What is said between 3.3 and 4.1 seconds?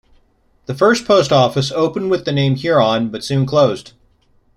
closed.